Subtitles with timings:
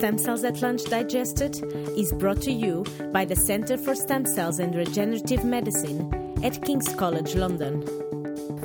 [0.00, 1.62] Stem Cells at Lunch Digested
[1.94, 6.10] is brought to you by the Centre for Stem Cells and Regenerative Medicine
[6.42, 7.82] at King's College London.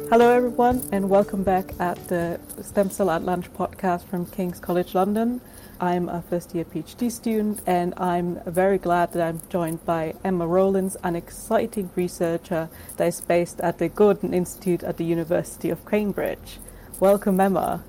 [0.10, 4.96] Hello, everyone, and welcome back at the Stem Cell at Lunch podcast from King's College
[4.96, 5.42] London.
[5.82, 10.48] I'm a first year PhD student, and I'm very glad that I'm joined by Emma
[10.48, 15.86] Rawlins, an exciting researcher that is based at the Gurdon Institute at the University of
[15.86, 16.60] Cambridge.
[17.02, 17.84] Welcome, Emma.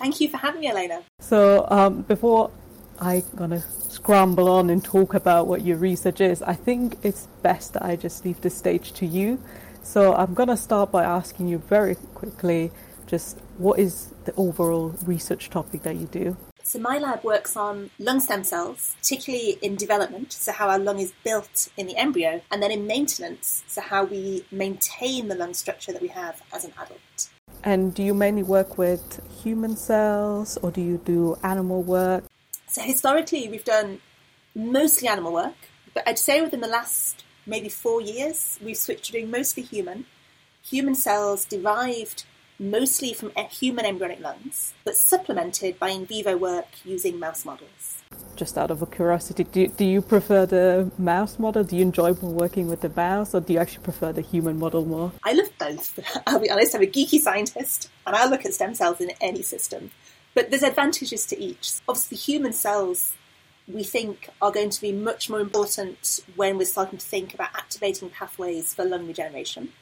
[0.00, 1.02] Thank you for having me, Elena.
[1.18, 2.50] So, um, before
[3.00, 7.72] I'm gonna scramble on and talk about what your research is, I think it's best
[7.72, 9.42] that I just leave the stage to you.
[9.82, 12.70] So, I'm gonna start by asking you very quickly
[13.06, 16.36] just what is the overall research topic that you do?
[16.62, 21.00] So my lab works on lung stem cells, particularly in development, so how our lung
[21.00, 25.54] is built in the embryo, and then in maintenance, so how we maintain the lung
[25.54, 27.28] structure that we have as an adult.
[27.64, 32.24] And do you mainly work with human cells or do you do animal work?
[32.70, 34.00] So historically we've done
[34.54, 35.56] mostly animal work,
[35.92, 40.06] but I'd say within the last maybe four years we've switched to doing mostly human.
[40.62, 42.22] Human cells derived
[42.60, 48.04] mostly from human embryonic lungs, but supplemented by in vivo work using mouse models.
[48.36, 51.64] Just out of a curiosity, do, do you prefer the mouse model?
[51.64, 54.84] Do you enjoy working with the mouse, or do you actually prefer the human model
[54.84, 55.10] more?
[55.24, 55.98] I love both.
[56.26, 59.42] I'll be honest, I'm a geeky scientist, and I'll look at stem cells in any
[59.42, 59.90] system.
[60.34, 61.74] But there's advantages to each.
[61.88, 63.14] Obviously, human cells
[63.66, 67.54] we think are going to be much more important when we're starting to think about
[67.54, 69.72] activating pathways for lung regeneration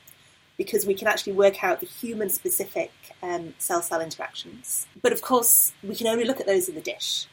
[0.57, 2.91] because we can actually work out the human specific
[3.23, 4.87] um, cell cell interactions.
[5.01, 7.27] But of course, we can only look at those in the dish.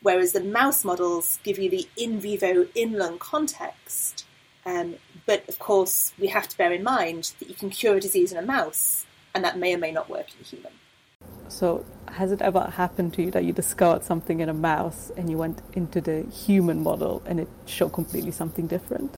[0.00, 4.24] Whereas the mouse models give you the in vivo in lung context.
[4.66, 8.00] Um, but of course, we have to bear in mind that you can cure a
[8.00, 10.72] disease in a mouse, and that may or may not work in a human.
[11.52, 15.28] So, has it ever happened to you that you discovered something in a mouse and
[15.28, 19.14] you went into the human model and it showed completely something different?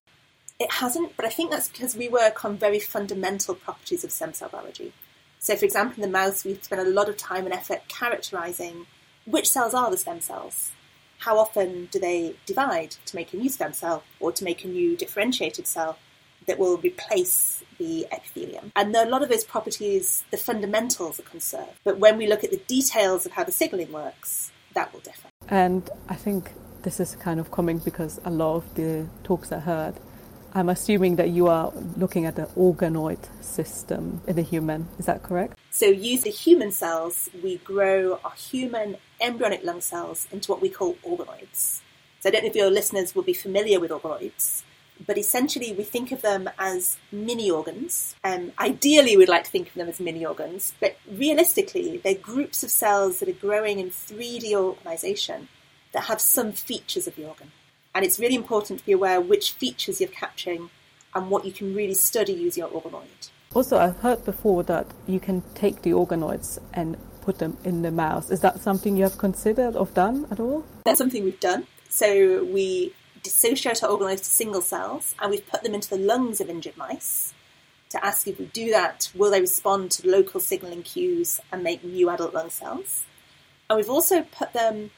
[0.58, 4.34] It hasn't, but I think that's because we work on very fundamental properties of stem
[4.34, 4.92] cell biology.
[5.38, 8.86] So, for example, in the mouse, we've spent a lot of time and effort characterizing
[9.26, 10.72] which cells are the stem cells.
[11.18, 14.68] How often do they divide to make a new stem cell or to make a
[14.68, 15.98] new differentiated cell
[16.46, 18.72] that will replace the epithelium?
[18.76, 21.78] And a lot of those properties, the fundamentals are conserved.
[21.84, 25.28] But when we look at the details of how the signaling works, that will differ.
[25.48, 29.60] And I think this is kind of coming because a lot of the talks I
[29.60, 29.98] heard
[30.56, 34.86] I'm assuming that you are looking at the organoid system in the human.
[35.00, 35.58] Is that correct?
[35.72, 40.94] So, using human cells, we grow our human embryonic lung cells into what we call
[41.04, 41.80] organoids.
[42.20, 44.62] So, I don't know if your listeners will be familiar with organoids,
[45.06, 48.14] but essentially we think of them as mini organs.
[48.24, 52.62] Um, ideally, we'd like to think of them as mini organs, but realistically, they're groups
[52.62, 55.48] of cells that are growing in 3D organization
[55.92, 57.52] that have some features of the organ.
[57.94, 60.70] And it's really important to be aware which features you're capturing
[61.14, 63.30] and what you can really study using your organoid.
[63.54, 67.92] Also, I've heard before that you can take the organoids and put them in the
[67.92, 68.30] mouse.
[68.30, 70.64] Is that something you have considered or done at all?
[70.84, 71.66] That's something we've done.
[71.88, 72.92] So we
[73.24, 76.76] dissociate our organoids to single cells and we've put them into the lungs of injured
[76.76, 77.34] mice
[77.94, 81.84] to ask if we do that, will they respond to local signaling cues and make
[81.84, 83.04] new adult lung cells?
[83.70, 84.90] And we've also put them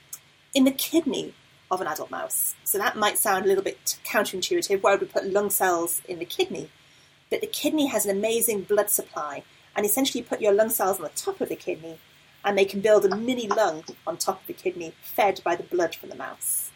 [0.54, 1.34] in the kidney
[1.70, 2.54] of an adult mouse.
[2.64, 4.82] So that might sound a little bit counterintuitive.
[4.82, 6.70] Why would we put lung cells in the kidney?
[7.30, 9.42] But the kidney has an amazing blood supply,
[9.74, 11.98] and essentially you put your lung cells on the top of the kidney,
[12.44, 15.64] and they can build a mini lung on top of the kidney, fed by the
[15.64, 16.70] blood from the mouse.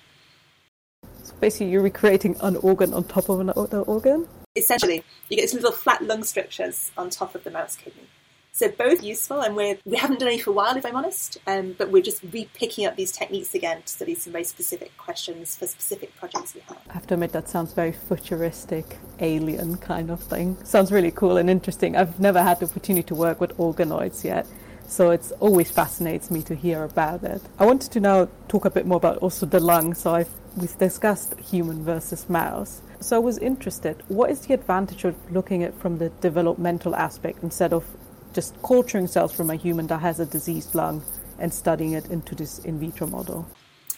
[1.31, 4.27] So basically, you're recreating an organ on top of another organ?
[4.57, 8.09] Essentially, you get these little flat lung structures on top of the mouse kidney.
[8.53, 11.39] So both useful, and we're, we haven't done any for a while, if I'm honest,
[11.47, 15.57] um, but we're just re-picking up these techniques again to study some very specific questions
[15.57, 16.79] for specific projects we have.
[16.91, 20.63] I have to admit that sounds very futuristic, alien kind of thing.
[20.65, 21.97] Sounds really cool and interesting.
[21.97, 24.49] I've never had the opportunity to work with organoids yet,
[24.89, 27.41] so it always fascinates me to hear about it.
[27.61, 29.95] I wanted to now talk a bit more about also the lung.
[29.95, 32.83] So I've, we've discussed human versus mouse.
[33.01, 37.43] So I was interested, what is the advantage of looking at from the developmental aspect
[37.43, 37.85] instead of
[38.33, 41.03] just culturing cells from a human that has a diseased lung
[41.39, 43.49] and studying it into this in vitro model?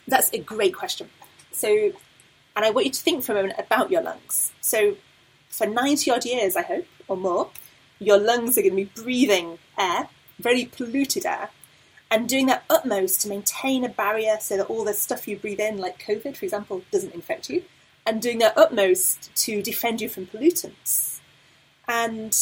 [0.06, 1.08] That's a great question.
[1.52, 1.68] So,
[2.56, 4.52] and I want you to think for a moment about your lungs.
[4.60, 4.96] So,
[5.48, 7.50] for 90 odd years, I hope, or more,
[7.98, 10.08] your lungs are going to be breathing air,
[10.38, 11.50] very polluted air,
[12.12, 15.58] and doing their utmost to maintain a barrier so that all the stuff you breathe
[15.58, 17.64] in, like COVID, for example, doesn't infect you,
[18.04, 21.20] and doing their utmost to defend you from pollutants.
[21.88, 22.36] And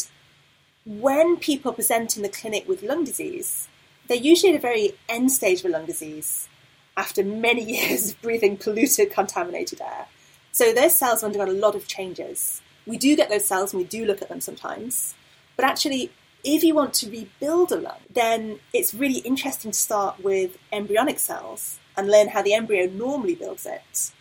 [0.84, 3.68] when people present in the clinic with lung disease,
[4.08, 6.48] they're usually at a very end stage of a lung disease.
[6.96, 10.06] after many years of breathing polluted, contaminated air.
[10.50, 12.60] So those cells have undergone a lot of changes.
[12.86, 15.14] We do get those cells and we do look at them sometimes.
[15.56, 16.10] But actually,
[16.44, 21.18] if you want to rebuild a lung, then it's really interesting to start with embryonic
[21.18, 24.12] cells and learn how the embryo normally builds it,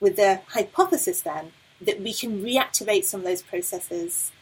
[0.00, 4.32] with the hypothesis then that we can reactivate some of those processes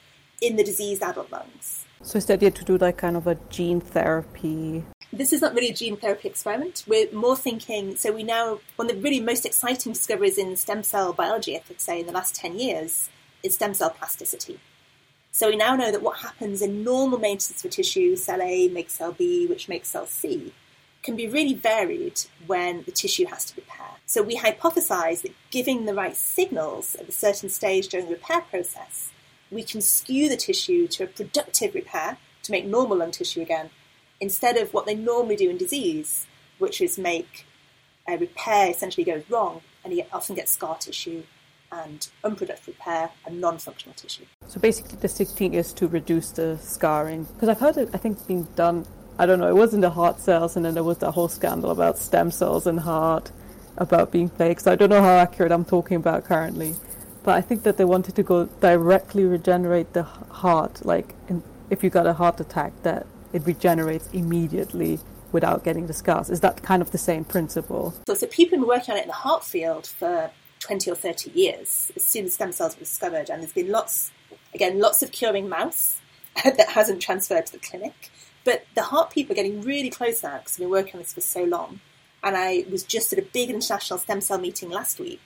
[0.40, 1.84] in the diseased adult lungs.
[2.02, 4.84] So is the idea to do like kind of a gene therapy?
[5.12, 6.84] This is not really a gene therapy experiment.
[6.86, 10.82] We're more thinking, so we now, one of the really most exciting discoveries in stem
[10.82, 13.10] cell biology, I would say, in the last 10 years,
[13.42, 14.60] is stem cell plasticity.
[15.32, 18.94] So we now know that what happens in normal maintenance of tissue, cell A makes
[18.94, 20.52] cell B, which makes cell C,
[21.02, 23.86] can be really varied when the tissue has to repair.
[24.06, 28.40] So we hypothesize that giving the right signals at a certain stage during the repair
[28.42, 29.10] process,
[29.50, 33.70] we can skew the tissue to a productive repair to make normal lung tissue again,
[34.20, 36.26] instead of what they normally do in disease,
[36.58, 37.46] which is make
[38.08, 41.22] a repair essentially goes wrong and you often get scar tissue
[41.72, 44.24] and unproductive repair and non-functional tissue.
[44.48, 47.24] So basically, the technique is to reduce the scarring.
[47.24, 48.86] Because I've heard it, I think, being done.
[49.18, 49.48] I don't know.
[49.48, 52.30] It was in the heart cells, and then there was that whole scandal about stem
[52.30, 53.30] cells and heart,
[53.76, 54.60] about being fake.
[54.60, 56.74] So I don't know how accurate I'm talking about currently,
[57.22, 60.84] but I think that they wanted to go directly regenerate the heart.
[60.84, 64.98] Like, in, if you got a heart attack, that it regenerates immediately
[65.32, 66.30] without getting the scars.
[66.30, 67.94] Is that kind of the same principle?
[68.06, 70.94] So, so people have been working on it in the heart field for 20 or
[70.94, 73.28] 30 years as stem cells were discovered.
[73.28, 74.10] And there's been lots,
[74.54, 75.98] again, lots of curing mouse
[76.44, 78.10] that hasn't transferred to the clinic.
[78.44, 81.12] But the heart people are getting really close now because we've been working on this
[81.12, 81.80] for so long.
[82.22, 85.20] And I was just at a big international stem cell meeting last week.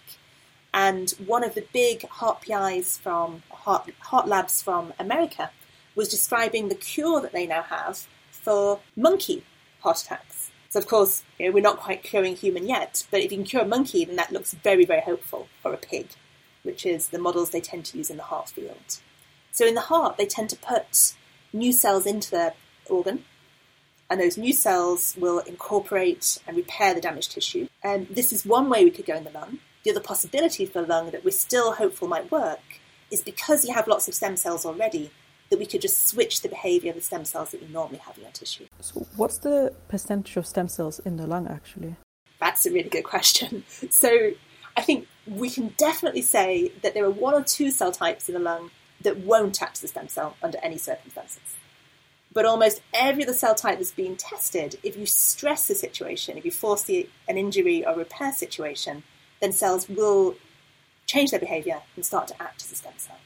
[0.72, 5.50] And one of the big heart PIs from heart, heart labs from America
[5.94, 9.44] was describing the cure that they now have for monkey
[9.80, 10.33] heart attacks.
[10.74, 13.46] So of course, you know, we're not quite curing human yet, but if you can
[13.46, 16.08] cure a monkey, then that looks very, very hopeful for a pig,
[16.64, 18.98] which is the models they tend to use in the heart field.
[19.52, 21.14] So in the heart, they tend to put
[21.52, 22.54] new cells into the
[22.86, 23.24] organ,
[24.10, 27.68] and those new cells will incorporate and repair the damaged tissue.
[27.84, 29.60] And this is one way we could go in the lung.
[29.84, 32.80] The other possibility for the lung that we're still hopeful might work
[33.12, 35.12] is because you have lots of stem cells already,
[35.54, 38.18] that we could just switch the behaviour of the stem cells that we normally have
[38.18, 38.66] in our tissue.
[38.80, 41.94] So, what's the percentage of stem cells in the lung actually?
[42.40, 43.64] That's a really good question.
[43.90, 44.32] So,
[44.76, 48.34] I think we can definitely say that there are one or two cell types in
[48.34, 48.72] the lung
[49.02, 51.42] that won't act as a stem cell under any circumstances.
[52.32, 56.44] But almost every other cell type that's being tested, if you stress the situation, if
[56.44, 59.04] you force the, an injury or repair situation,
[59.40, 60.34] then cells will
[61.06, 63.18] change their behaviour and start to act as a stem cell.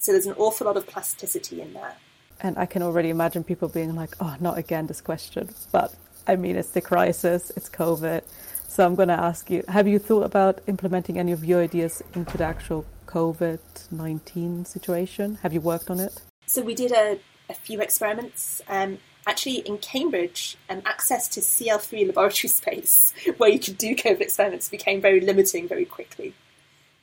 [0.00, 1.94] So there's an awful lot of plasticity in there.
[2.40, 5.50] And I can already imagine people being like, oh, not again this question.
[5.72, 5.94] But
[6.26, 8.22] I mean, it's the crisis, it's COVID.
[8.66, 12.02] So I'm going to ask you have you thought about implementing any of your ideas
[12.14, 13.58] into the actual COVID
[13.90, 15.38] 19 situation?
[15.42, 16.18] Have you worked on it?
[16.46, 17.20] So we did a,
[17.50, 18.62] a few experiments.
[18.68, 24.22] Um, actually, in Cambridge, um, access to CL3 laboratory space where you could do COVID
[24.22, 26.32] experiments became very limiting very quickly.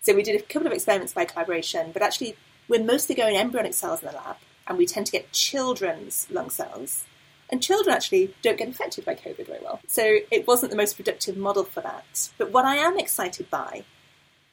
[0.02, 3.74] So we did a couple of experiments by collaboration, but actually we're mostly going embryonic
[3.74, 4.38] cells in the lab,
[4.68, 7.06] and we tend to get children's lung cells.
[7.50, 9.80] And children actually don't get infected by COVID very well.
[9.88, 12.30] So it wasn't the most productive model for that.
[12.38, 13.86] But what I am excited by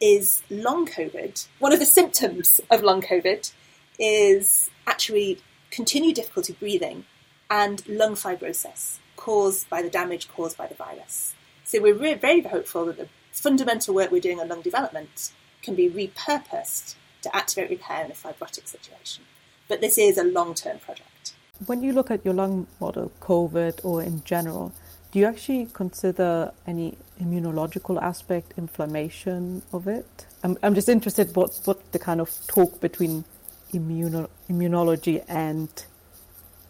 [0.00, 1.46] is long COVID.
[1.58, 3.52] One of the symptoms of long COVID
[3.98, 7.04] is actually continued difficulty breathing
[7.50, 11.34] and lung fibrosis caused by the damage caused by the virus.
[11.64, 15.74] So we're very, very hopeful that the fundamental work we're doing on lung development can
[15.74, 19.24] be repurposed to activate repair in a fibrotic situation.
[19.68, 21.34] But this is a long term project.
[21.66, 24.72] When you look at your lung model, COVID or in general,
[25.10, 30.26] do you actually consider any immunological aspect, inflammation of it?
[30.42, 33.24] I'm, I'm just interested what, what the kind of talk between
[33.72, 35.68] immuno, immunology and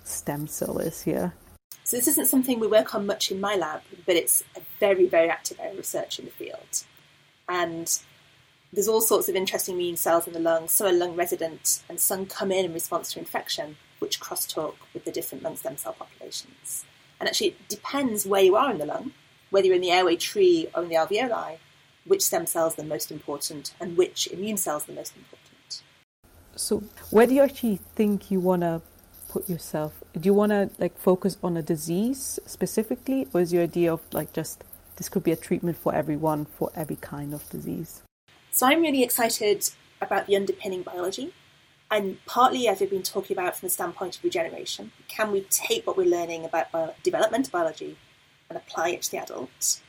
[0.04, 1.32] stem cell is here.
[1.84, 5.06] So this isn't something we work on much in my lab, but it's a very,
[5.06, 6.84] very active area of research in the field.
[7.48, 7.98] And
[8.74, 10.66] there's all sorts of interesting immune cells in the lung.
[10.68, 15.04] Some are lung resident, and some come in in response to infection, which crosstalk with
[15.04, 16.84] the different lung stem cell populations.
[17.20, 19.12] And actually, it depends where you are in the lung,
[19.50, 21.58] whether you're in the airway tree or in the alveoli,
[22.04, 25.82] which stem cells are the most important and which immune cells are the most important.
[26.56, 28.82] So, where do you actually think you want to
[29.28, 30.02] put yourself?
[30.12, 34.00] Do you want to like focus on a disease specifically, or is your idea of
[34.12, 34.64] like just
[34.96, 38.02] this could be a treatment for everyone for every kind of disease?
[38.54, 39.68] So I'm really excited
[40.00, 41.34] about the underpinning biology.
[41.90, 45.84] And partly, as we've been talking about from the standpoint of regeneration, can we take
[45.84, 47.96] what we're learning about bio- developmental biology
[48.48, 49.80] and apply it to the adult?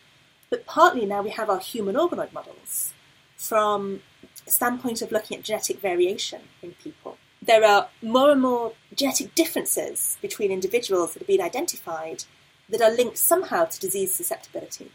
[0.50, 2.91] But partly now we have our human organoid models
[3.38, 4.01] from
[4.48, 7.19] a standpoint of looking at genetic variation in people.
[7.43, 12.24] There are more and more genetic differences between individuals that have been identified
[12.69, 14.91] that are linked somehow to disease susceptibility.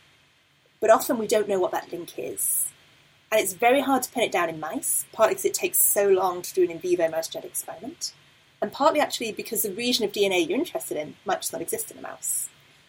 [0.81, 2.67] But often we don't know what that link is.
[3.33, 6.09] And it's very hard to pin it down in mice, partly because it takes so
[6.09, 8.13] long to do an in vivo mouse genetic experiment,
[8.61, 11.91] and partly actually because the region of DNA you're interested in might just not exist
[11.91, 12.49] in a mouse.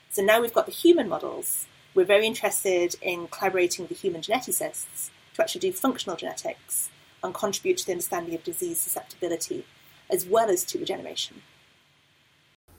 [0.10, 4.21] So now we've got the human models, we're very interested in collaborating with the human
[4.21, 6.89] geneticists to actually do functional genetics
[7.24, 9.65] and contribute to the understanding of disease susceptibility
[10.10, 11.41] as well as to regeneration.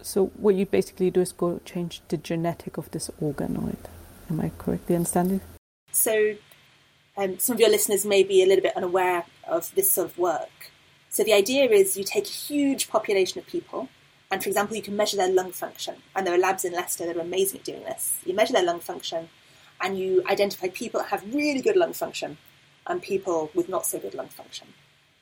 [0.01, 3.79] So what you basically do is go change the genetic of this organoid.
[4.29, 5.41] Am I correctly understanding?
[5.93, 6.35] So
[7.17, 10.19] um, some of your listeners may be a little bit unaware of this sort of
[10.19, 10.71] work.
[11.11, 13.89] So the idea is you take a huge population of people,
[14.31, 15.97] and for example, you can measure their lung function.
[16.17, 18.19] And there are labs in Leicester that are amazing at doing this.
[18.25, 19.29] You measure their lung function,
[19.81, 22.39] and you identify people that have really good lung function
[22.87, 24.69] and people with not so good lung function.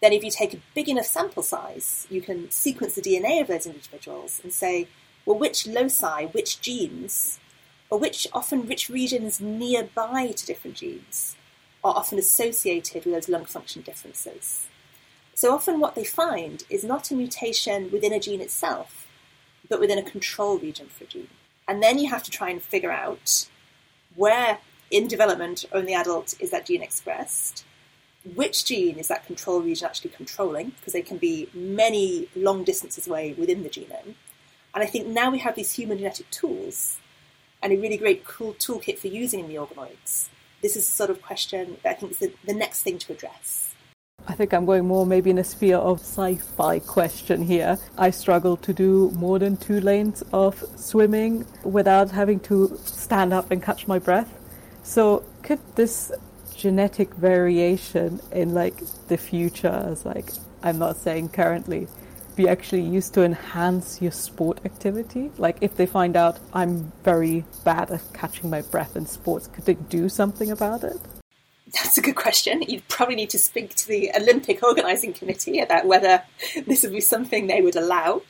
[0.00, 3.49] Then, if you take a big enough sample size, you can sequence the DNA of
[3.49, 4.87] those individuals and say,
[5.26, 7.40] well, which loci, which genes,
[7.90, 11.37] or which often which regions nearby to different genes
[11.82, 14.66] are often associated with those lung function differences.
[15.34, 19.06] So often, what they find is not a mutation within a gene itself,
[19.68, 21.28] but within a control region for a gene.
[21.66, 23.49] And then you have to try and figure out
[24.16, 24.58] where
[24.90, 27.64] in development or in the adult is that gene expressed,
[28.34, 33.06] which gene is that control region actually controlling, because they can be many long distances
[33.06, 34.14] away within the genome.
[34.75, 36.99] And I think now we have these human genetic tools
[37.62, 40.28] and a really great cool toolkit for using in the organoids.
[40.62, 43.12] This is the sort of question that I think is the, the next thing to
[43.12, 43.75] address.
[44.29, 47.79] I think I'm going more maybe in a sphere of sci-fi question here.
[47.97, 53.50] I struggle to do more than two lanes of swimming without having to stand up
[53.50, 54.38] and catch my breath.
[54.83, 56.12] So could this
[56.55, 60.31] genetic variation in like the future, as like
[60.62, 61.88] I'm not saying currently,
[62.49, 65.30] actually used to enhance your sport activity?
[65.38, 69.64] Like if they find out I'm very bad at catching my breath in sports, could
[69.64, 71.00] they do something about it?
[71.73, 72.62] That's a good question.
[72.62, 76.23] You'd probably need to speak to the Olympic organising committee about whether
[76.66, 78.23] this would be something they would allow.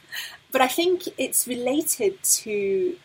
[0.53, 2.97] But I think it's related to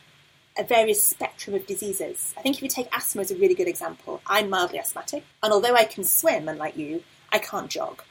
[0.58, 2.34] a various spectrum of diseases.
[2.38, 5.54] I think if you take asthma as a really good example, I'm mildly asthmatic, and
[5.54, 8.04] although I can swim, unlike you, I can't jog.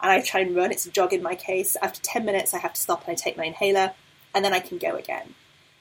[0.00, 1.76] And I try and run, it's a jog in my case.
[1.82, 3.92] After 10 minutes, I have to stop and I take my inhaler,
[4.34, 5.34] and then I can go again.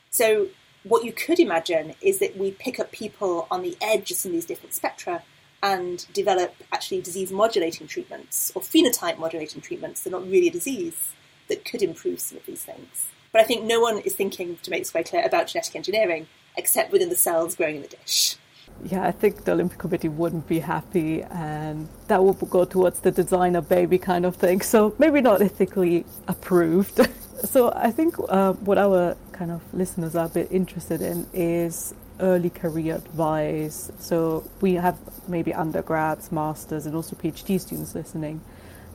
[0.10, 0.48] So,
[0.84, 4.30] what you could imagine is that we pick up people on the edge of some
[4.30, 5.24] of these different spectra
[5.62, 10.02] and develop actually disease modulating treatments or phenotype modulating treatments.
[10.02, 11.12] They're not really a disease
[11.50, 13.08] that could improve some of these things.
[13.32, 16.28] But I think no one is thinking, to make this very clear, about genetic engineering
[16.56, 18.36] except within the cells growing in the dish.
[18.84, 23.12] Yeah, I think the Olympic Committee wouldn't be happy, and that would go towards the
[23.12, 24.62] designer baby kind of thing.
[24.62, 27.00] So maybe not ethically approved.
[27.44, 31.94] so I think uh, what our kind of listeners are a bit interested in is
[32.20, 33.92] early career advice.
[34.00, 38.42] So we have maybe undergrads, masters, and also PhD students listening.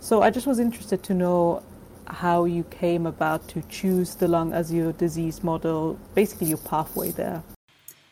[0.00, 1.62] So I just was interested to know
[2.06, 7.10] how you came about to choose the lung as your disease model, basically your pathway
[7.10, 7.42] there.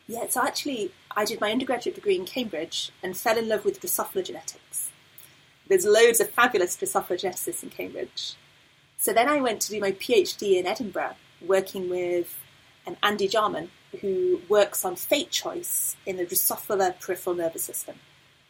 [0.07, 3.81] Yeah, so actually, I did my undergraduate degree in Cambridge and fell in love with
[3.81, 4.91] Drosophila genetics.
[5.67, 8.35] There's loads of fabulous Drosophila geneticists in Cambridge.
[8.97, 12.37] So then I went to do my PhD in Edinburgh, working with
[12.85, 17.95] um, Andy Jarman, who works on fate choice in the Drosophila peripheral nervous system.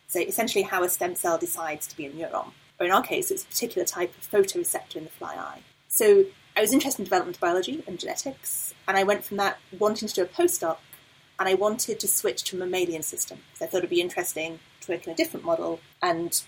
[0.08, 3.32] So essentially, how a stem cell decides to be a neuron, or in our case,
[3.32, 5.62] it's a particular type of photoreceptor in the fly eye.
[5.88, 6.26] So
[6.56, 10.14] I was interested in development biology and genetics, and I went from that wanting to
[10.14, 10.78] do a postdoc,
[11.42, 14.60] and I wanted to switch to a mammalian system because I thought it'd be interesting
[14.82, 16.40] to work in a different model, and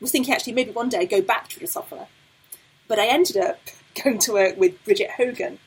[0.00, 2.08] was thinking actually maybe one day I'd go back to Drosophila.
[2.88, 3.60] But I ended up
[4.02, 5.60] going to work with Brigid Hogan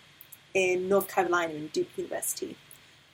[0.54, 2.58] in North Carolina in Duke University.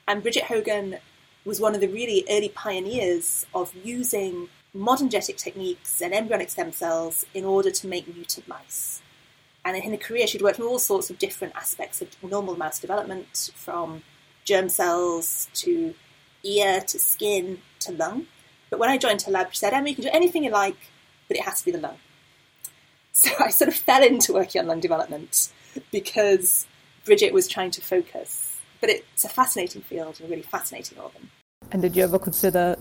[0.08, 0.98] And Brigid Hogan
[1.46, 6.72] was one of the really early pioneers of using modern genetic techniques and embryonic stem
[6.72, 9.04] cells in order to make mutant mice.
[9.64, 12.80] And in her career, she'd worked on all sorts of different aspects of normal mouse
[12.80, 14.02] development, from
[14.46, 15.94] germ cells to
[16.44, 18.28] ear to skin to lung.
[18.70, 20.78] But when I joined her lab, she said, Emma, you can do anything you like,
[21.28, 21.98] but it has to be the lung.
[23.12, 25.52] So I sort of fell into working on lung development
[25.92, 26.68] because
[27.06, 28.60] Brigid was trying to focus.
[28.80, 31.30] But it's a fascinating field and a really fascinating organ.
[31.72, 32.76] And did you ever consider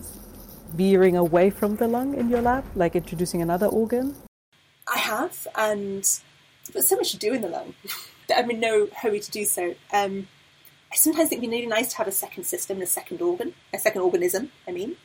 [0.69, 4.15] veering away from the lung in your lab, like introducing another organ?
[4.91, 6.03] I have, and
[6.73, 7.75] there's so much to do in the lung.
[8.35, 9.75] I'm in no hurry to do so.
[9.93, 10.27] Um,
[10.91, 13.53] I sometimes think it'd be really nice to have a second system, a second organ,
[13.73, 14.97] a second organism, I mean.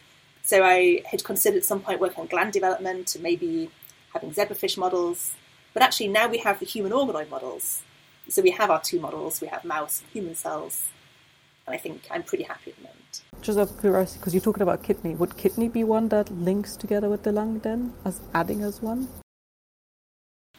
[0.43, 3.71] So I had considered at some point working on gland development and maybe
[4.13, 5.33] having zebrafish models.
[5.75, 7.83] But actually, now we have the human organoid models.
[8.29, 10.87] So we have our two models, we have mouse and human cells.
[11.67, 13.23] And I think I'm pretty happy at the moment.
[13.41, 16.75] Just out of curiosity, because you're talking about kidney, would kidney be one that links
[16.75, 19.09] together with the lung then, as adding as one?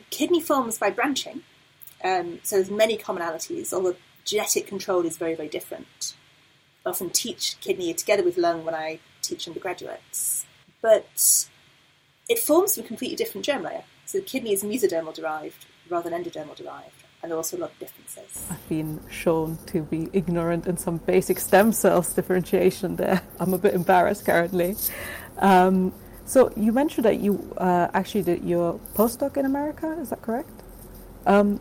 [0.10, 1.44] Kidney forms by branching,
[2.04, 3.96] um, so there's many commonalities, although
[4.28, 6.14] genetic control is very, very different.
[6.86, 10.46] I often teach kidney together with lung when I teach undergraduates.
[10.82, 11.48] But
[12.30, 13.84] it forms from a completely different germ layer.
[14.06, 17.04] So the kidney is mesodermal derived rather than endodermal derived.
[17.22, 18.46] And there are also a lot of differences.
[18.50, 23.22] I've been shown to be ignorant in some basic stem cells differentiation there.
[23.40, 24.76] I'm a bit embarrassed currently.
[25.40, 25.94] Um,
[26.26, 30.52] so you mentioned that you uh, actually did your postdoc in America, is that correct?
[31.26, 31.60] Um,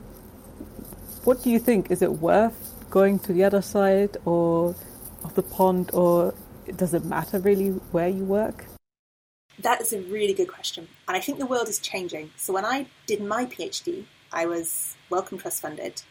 [1.27, 1.91] what do you think?
[1.91, 4.77] Is it worth going to the other side or
[5.25, 6.33] of the pond, or
[6.77, 8.67] does it matter really where you work?
[9.59, 10.87] That is a really good question.
[11.09, 12.31] And I think the world is changing.
[12.37, 16.03] So when I did my PhD, I was Wellcome Trust funded,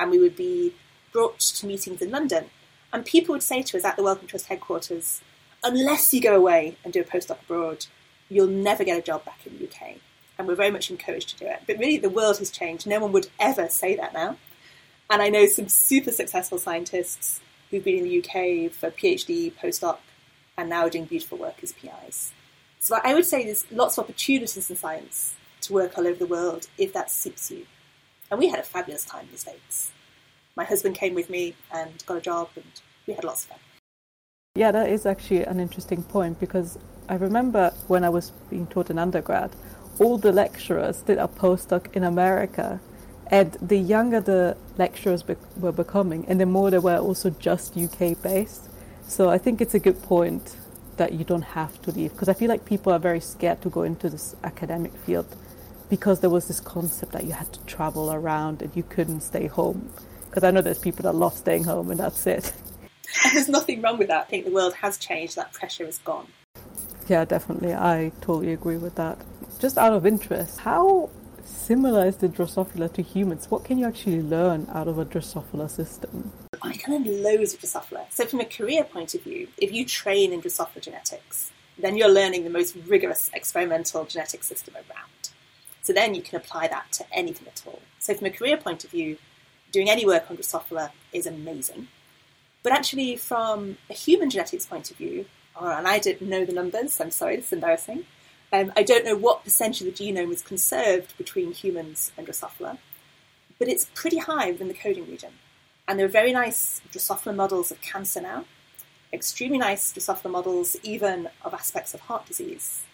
[0.00, 0.74] and we would be
[1.12, 2.46] brought to meetings in London.
[2.90, 5.20] And people would say to us at the Wellcome Trust headquarters,
[5.62, 7.84] unless you go away and do a postdoc abroad,
[8.30, 9.96] you'll never get a job back in the UK.
[10.38, 11.64] And we're very much encouraged to do it.
[11.66, 12.86] But really, the world has changed.
[12.86, 14.38] No one would ever say that now.
[15.10, 19.98] And I know some super successful scientists who've been in the UK for PhD, postdoc,
[20.56, 22.32] and now are doing beautiful work as PIs.
[22.78, 26.26] So I would say there's lots of opportunities in science to work all over the
[26.26, 27.66] world if that suits you.
[28.30, 29.92] And we had a fabulous time in the States.
[30.56, 32.64] My husband came with me and got a job, and
[33.06, 33.58] we had lots of fun.
[34.54, 38.88] Yeah, that is actually an interesting point because I remember when I was being taught
[38.90, 39.50] in undergrad,
[39.98, 42.80] all the lecturers did a postdoc in America.
[43.28, 47.76] And the younger the lecturers be- were becoming, and the more they were also just
[47.76, 48.68] UK based.
[49.06, 50.56] So I think it's a good point
[50.96, 53.70] that you don't have to leave because I feel like people are very scared to
[53.70, 55.26] go into this academic field
[55.90, 59.46] because there was this concept that you had to travel around and you couldn't stay
[59.46, 59.90] home.
[60.28, 62.52] Because I know there's people that love staying home and that's it.
[63.24, 64.22] And there's nothing wrong with that.
[64.22, 66.26] I think the world has changed, that pressure is gone.
[67.06, 67.72] Yeah, definitely.
[67.72, 69.18] I totally agree with that.
[69.60, 71.10] Just out of interest, how
[71.44, 73.50] similar is the Drosophila to humans?
[73.50, 76.32] What can you actually learn out of a Drosophila system?
[76.62, 78.06] I can learn loads of Drosophila.
[78.10, 82.08] So, from a career point of view, if you train in Drosophila genetics, then you're
[82.08, 85.30] learning the most rigorous experimental genetic system around.
[85.82, 87.82] So then you can apply that to anything at all.
[87.98, 89.18] So, from a career point of view,
[89.70, 91.88] doing any work on Drosophila is amazing.
[92.62, 95.26] But actually, from a human genetics point of view,
[95.60, 98.06] and I didn't know the numbers, I'm sorry, is embarrassing.
[98.54, 102.78] Um, I don't know what percentage of the genome is conserved between humans and Drosophila,
[103.58, 105.32] but it's pretty high within the coding region.
[105.88, 108.44] And there are very nice Drosophila models of cancer now,
[109.12, 112.84] extremely nice Drosophila models even of aspects of heart disease.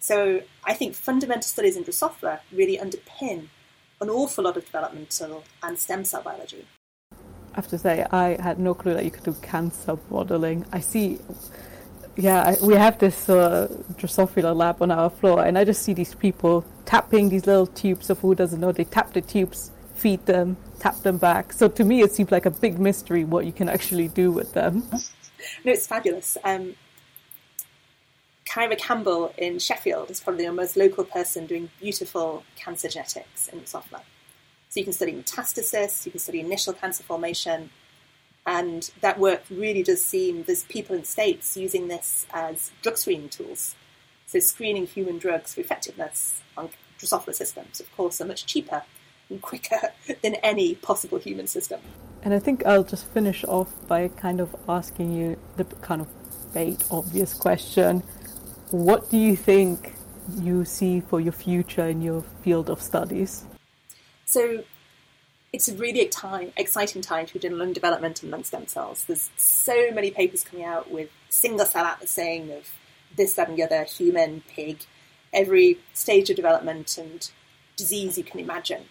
[0.00, 3.46] So I think fundamental studies in Drosophila really underpin
[4.02, 6.66] an awful lot of developmental and stem cell biology.
[7.12, 7.16] I
[7.54, 10.66] have to say, I had no clue that you could do cancer modeling.
[10.72, 11.20] I see,
[12.16, 16.14] yeah, we have this uh, Drosophila lab on our floor, and I just see these
[16.14, 20.56] people tapping these little tubes of who doesn't know, they tap the tubes, feed them,
[20.80, 21.52] tap them back.
[21.52, 24.52] So to me, it seems like a big mystery what you can actually do with
[24.52, 24.82] them.
[25.64, 26.36] No, it's fabulous.
[26.44, 26.74] Um,
[28.46, 33.60] Kyra Campbell in Sheffield is probably the most local person doing beautiful cancer genetics in
[33.60, 34.02] Drosophila.
[34.68, 37.70] So you can study metastasis, you can study initial cancer formation,
[38.46, 43.28] and that work really does seem there's people in States using this as drug screening
[43.28, 43.74] tools.
[44.26, 48.82] So screening human drugs for effectiveness on Drosophila systems, of course, are much cheaper
[49.28, 51.80] and quicker than any possible human system.
[52.22, 56.08] And I think I'll just finish off by kind of asking you the kind of
[56.52, 58.02] bait obvious question.
[58.70, 59.94] What do you think
[60.38, 63.44] you see for your future in your field of studies?
[64.26, 64.62] So
[65.52, 69.04] it's a really time, exciting time to be doing lung development and lung stem cells.
[69.04, 72.68] There's so many papers coming out with single cell atlasing of
[73.16, 74.78] this, that, and the other, human, pig,
[75.32, 77.30] every stage of development and
[77.76, 78.84] disease you can imagine.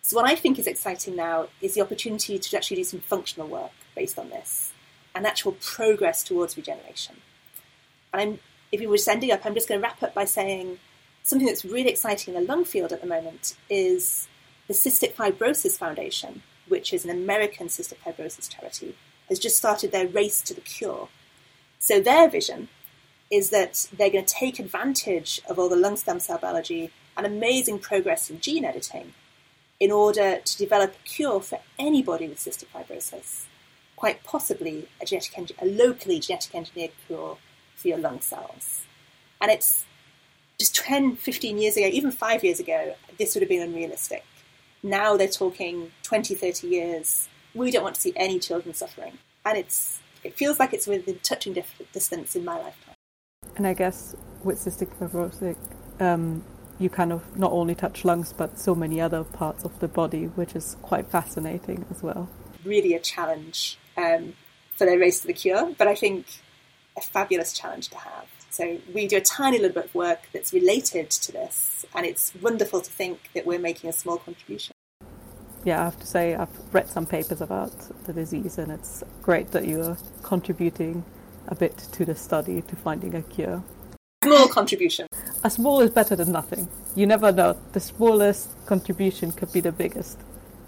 [0.00, 3.46] So, what I think is exciting now is the opportunity to actually do some functional
[3.46, 4.72] work based on this
[5.14, 7.16] and actual progress towards regeneration.
[8.12, 8.38] And I'm,
[8.72, 10.78] if you were ending up, I'm just going to wrap up by saying
[11.22, 14.26] something that's really exciting in the lung field at the moment is
[14.68, 18.94] the Cystic Fibrosis Foundation, which is an American cystic fibrosis charity,
[19.28, 21.08] has just started their race to the cure.
[21.78, 22.68] So their vision
[23.30, 27.26] is that they're going to take advantage of all the lung stem cell biology and
[27.26, 29.14] amazing progress in gene editing
[29.80, 33.46] in order to develop a cure for anybody with cystic fibrosis.
[33.96, 37.38] quite possibly a, genetic engi- a locally genetic engineered cure
[37.76, 38.82] for your lung cells.
[39.40, 39.84] And it's
[40.58, 44.24] just 10, 15 years ago, even five years ago, this would have been unrealistic.
[44.82, 47.28] Now they're talking 20, 30 years.
[47.54, 49.18] We don't want to see any children suffering.
[49.44, 51.56] And it's it feels like it's within touching
[51.92, 52.94] distance in my lifetime.
[53.56, 54.14] And I guess
[54.44, 55.56] with cystic fibrosis,
[56.00, 56.44] um,
[56.78, 60.26] you kind of not only touch lungs but so many other parts of the body,
[60.26, 62.28] which is quite fascinating as well.
[62.64, 64.34] Really a challenge um,
[64.76, 66.26] for their race to the cure, but I think
[66.96, 68.26] a fabulous challenge to have.
[68.50, 72.32] So we do a tiny little bit of work that's related to this, and it's
[72.40, 74.71] wonderful to think that we're making a small contribution.
[75.64, 77.72] Yeah, I have to say I've read some papers about
[78.04, 81.04] the disease, and it's great that you're contributing
[81.46, 83.62] a bit to the study to finding a cure.
[84.24, 85.06] Small contribution.
[85.44, 86.68] A small is better than nothing.
[86.96, 87.56] You never know.
[87.72, 90.18] The smallest contribution could be the biggest,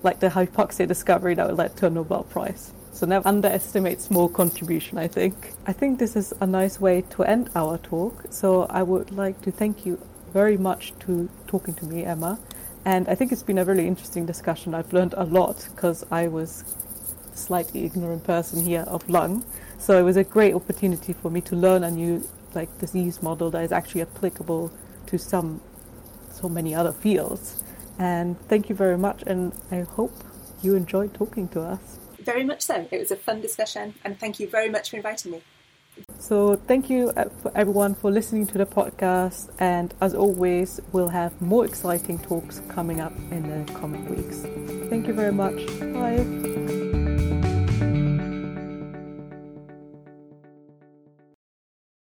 [0.04, 2.72] like the hypoxia discovery that led to a Nobel Prize.
[2.92, 5.52] So never underestimate small contribution, I think.
[5.66, 8.26] I think this is a nice way to end our talk.
[8.30, 10.00] So I would like to thank you
[10.33, 12.38] very much to talking to me, Emma.
[12.84, 14.74] And I think it's been a really interesting discussion.
[14.74, 16.64] I've learned a lot because I was
[17.32, 19.44] a slightly ignorant person here of lung.
[19.78, 23.50] So it was a great opportunity for me to learn a new like disease model
[23.50, 24.70] that is actually applicable
[25.06, 25.60] to some
[26.30, 27.62] so many other fields.
[27.98, 30.12] And thank you very much, and I hope
[30.62, 31.98] you enjoyed talking to us.
[32.18, 32.86] Very much so.
[32.90, 35.42] It was a fun discussion, and thank you very much for inviting me.
[36.18, 39.50] So, thank you uh, for everyone for listening to the podcast.
[39.59, 44.46] And as always, we'll have more exciting talks coming up in the coming weeks.
[44.88, 45.66] Thank you very much.
[45.92, 46.83] Bye.